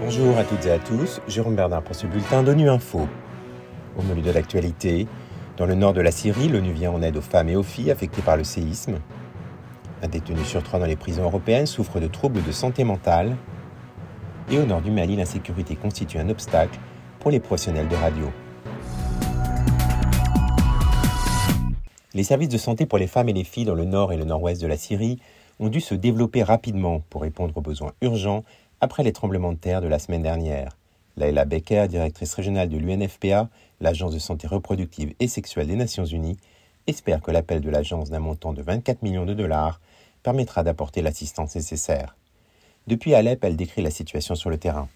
[0.00, 3.08] Bonjour à toutes et à tous, Jérôme Bernard pour ce bulletin d'ONU Info.
[3.96, 5.08] Au menu de l'actualité,
[5.56, 7.90] dans le nord de la Syrie, l'ONU vient en aide aux femmes et aux filles
[7.90, 8.98] affectées par le séisme.
[10.02, 13.36] Un détenu sur trois dans les prisons européennes souffre de troubles de santé mentale.
[14.50, 16.78] Et au nord du Mali, l'insécurité constitue un obstacle
[17.20, 18.30] pour les professionnels de radio.
[22.12, 24.24] Les services de santé pour les femmes et les filles dans le nord et le
[24.24, 25.18] nord-ouest de la Syrie
[25.64, 28.44] ont dû se développer rapidement pour répondre aux besoins urgents
[28.80, 30.76] après les tremblements de terre de la semaine dernière.
[31.16, 33.48] Laila Becker, directrice régionale de l'UNFPA,
[33.80, 36.36] l'Agence de santé reproductive et sexuelle des Nations Unies,
[36.86, 39.80] espère que l'appel de l'agence d'un montant de 24 millions de dollars
[40.22, 42.14] permettra d'apporter l'assistance nécessaire.
[42.86, 44.88] Depuis Alep, elle décrit la situation sur le terrain.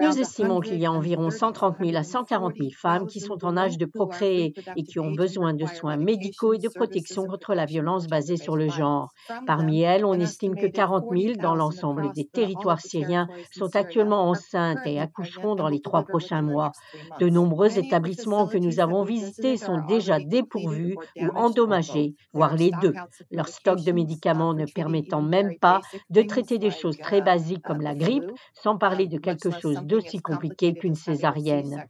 [0.00, 3.56] Nous estimons qu'il y a environ 130 000 à 140 000 femmes qui sont en
[3.56, 7.66] âge de procréer et qui ont besoin de soins médicaux et de protection contre la
[7.66, 9.10] violence basée sur le genre.
[9.46, 14.86] Parmi elles, on estime que 40 000 dans l'ensemble des territoires syriens sont actuellement enceintes
[14.86, 16.72] et accoucheront dans les trois prochains mois.
[17.20, 22.94] De nombreux établissements que nous avons visités sont déjà dépourvus ou endommagés, voire les deux,
[23.30, 27.82] leur stock de médicaments ne permettant même pas de traiter des choses très basiques comme
[27.82, 31.84] la grippe, sans parler de quelque chose d'aussi compliqué qu'une césarienne.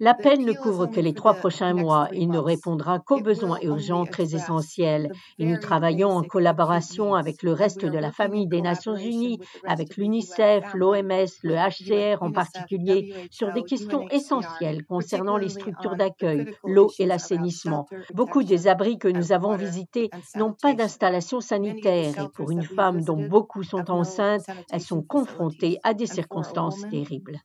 [0.00, 4.34] L'appel ne couvre que les trois prochains mois et ne répondra qu'aux besoins urgents très
[4.34, 5.12] essentiels.
[5.38, 9.96] Et nous travaillons en collaboration avec le reste de la famille des Nations Unies, avec
[9.96, 16.90] l'UNICEF, l'OMS, le HCR en particulier, sur des questions essentielles concernant les structures d'accueil, l'eau
[16.98, 17.86] et l'assainissement.
[18.14, 23.02] Beaucoup des abris que nous avons visités n'ont pas d'installation sanitaire et pour une femme
[23.02, 25.51] dont beaucoup sont enceintes, elles sont confrontées
[25.82, 27.40] à des circonstances terribles.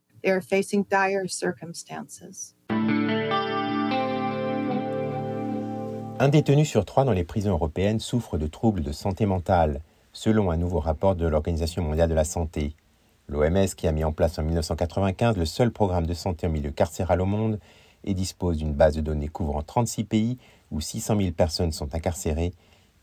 [6.20, 9.80] Un détenu sur trois dans les prisons européennes souffre de troubles de santé mentale,
[10.12, 12.74] selon un nouveau rapport de l'Organisation mondiale de la santé.
[13.28, 16.70] L'OMS, qui a mis en place en 1995 le seul programme de santé en milieu
[16.70, 17.60] carcéral au monde
[18.04, 20.38] et dispose d'une base de données couvrant 36 pays
[20.70, 22.52] où 600 000 personnes sont incarcérées,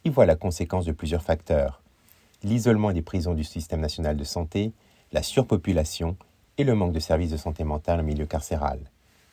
[0.04, 1.82] y voit la conséquence de plusieurs facteurs.
[2.44, 4.74] L'isolement des prisons du système national de santé,
[5.16, 6.18] la surpopulation
[6.58, 8.80] et le manque de services de santé mentale en milieu carcéral.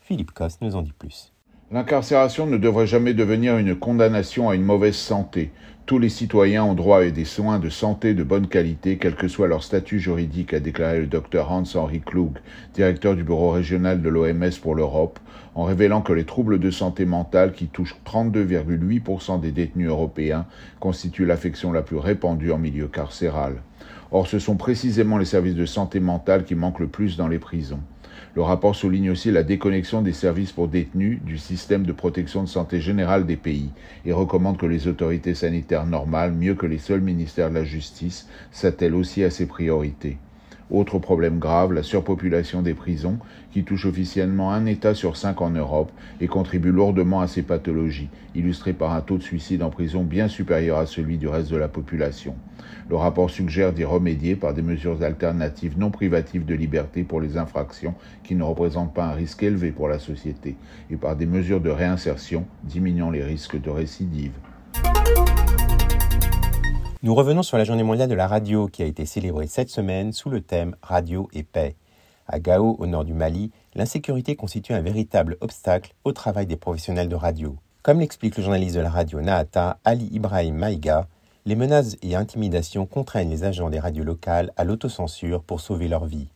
[0.00, 1.31] Philippe Coste nous en dit plus.
[1.72, 5.52] L'incarcération ne devrait jamais devenir une condamnation à une mauvaise santé.
[5.86, 9.26] Tous les citoyens ont droit à des soins de santé de bonne qualité, quel que
[9.26, 12.32] soit leur statut juridique, a déclaré le docteur Hans-Henri Klug,
[12.74, 15.18] directeur du bureau régional de l'OMS pour l'Europe,
[15.54, 20.44] en révélant que les troubles de santé mentale, qui touchent 32,8% des détenus européens,
[20.78, 23.62] constituent l'affection la plus répandue en milieu carcéral.
[24.10, 27.38] Or, ce sont précisément les services de santé mentale qui manquent le plus dans les
[27.38, 27.80] prisons.
[28.34, 32.48] Le rapport souligne aussi la déconnexion des services pour détenus du système de protection de
[32.48, 33.70] santé générale des pays
[34.04, 38.28] et recommande que les autorités sanitaires normales, mieux que les seuls ministères de la justice,
[38.50, 40.16] s'attellent aussi à ces priorités.
[40.70, 43.18] Autre problème grave, la surpopulation des prisons,
[43.52, 48.08] qui touche officiellement un État sur cinq en Europe et contribue lourdement à ces pathologies,
[48.34, 51.56] illustrées par un taux de suicide en prison bien supérieur à celui du reste de
[51.56, 52.34] la population.
[52.88, 57.36] Le rapport suggère d'y remédier par des mesures alternatives non privatives de liberté pour les
[57.36, 57.94] infractions
[58.24, 60.56] qui ne représentent pas un risque élevé pour la société
[60.90, 64.32] et par des mesures de réinsertion diminuant les risques de récidive.
[67.04, 70.12] Nous revenons sur la journée mondiale de la radio qui a été célébrée cette semaine
[70.12, 71.74] sous le thème Radio et paix.
[72.28, 77.08] À Gao, au nord du Mali, l'insécurité constitue un véritable obstacle au travail des professionnels
[77.08, 77.56] de radio.
[77.82, 81.08] Comme l'explique le journaliste de la radio Naata, Ali Ibrahim Maïga,
[81.44, 86.04] les menaces et intimidations contraignent les agents des radios locales à l'autocensure pour sauver leur
[86.04, 86.28] vie.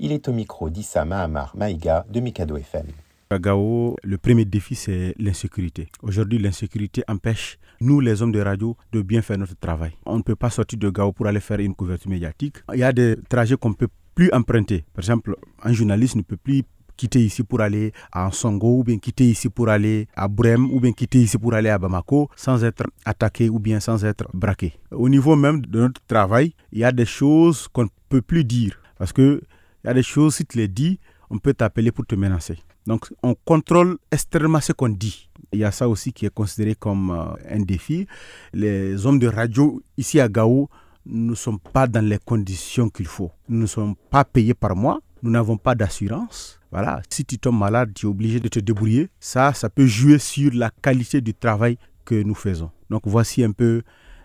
[0.00, 2.86] Il est au micro d'Issa Mahamar Maïga de Mikado FM.
[3.30, 5.88] À Gao, le premier défi, c'est l'insécurité.
[6.02, 9.92] Aujourd'hui, l'insécurité empêche nous, les hommes de radio, de bien faire notre travail.
[10.06, 12.56] On ne peut pas sortir de Gao pour aller faire une couverture médiatique.
[12.72, 14.86] Il y a des trajets qu'on ne peut plus emprunter.
[14.94, 16.62] Par exemple, un journaliste ne peut plus
[16.96, 20.80] quitter ici pour aller à Songo ou bien quitter ici pour aller à Brême ou
[20.80, 24.72] bien quitter ici pour aller à Bamako sans être attaqué ou bien sans être braqué.
[24.90, 28.44] Au niveau même de notre travail, il y a des choses qu'on ne peut plus
[28.44, 29.42] dire parce que
[29.84, 30.98] il y a des choses, si tu les dis,
[31.30, 32.58] on peut t'appeler pour te menacer.
[32.86, 35.28] Donc, on contrôle extrêmement ce qu'on dit.
[35.52, 38.06] Il y a ça aussi qui est considéré comme euh, un défi.
[38.52, 40.68] Les hommes de radio ici à Gao
[41.06, 43.30] ne sont pas dans les conditions qu'il faut.
[43.48, 45.00] Nous ne sommes pas payés par mois.
[45.22, 46.60] Nous n'avons pas d'assurance.
[46.70, 47.02] Voilà.
[47.10, 49.08] Si tu tombes malade, tu es obligé de te débrouiller.
[49.20, 52.70] Ça, ça peut jouer sur la qualité du travail que nous faisons.
[52.90, 53.82] Donc, voici un peu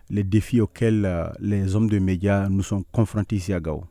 [0.09, 3.85] les défis auxquels euh, les hommes de médias nous sont confrontés ici à Gao.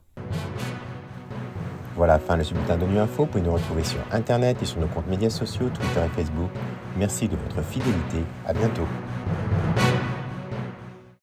[2.04, 3.22] Voilà, fin de ce bulletin de Info.
[3.22, 6.50] Vous pouvez nous retrouver sur Internet et sur nos comptes médias sociaux, Twitter et Facebook.
[6.98, 8.24] Merci de votre fidélité.
[8.44, 8.88] À bientôt.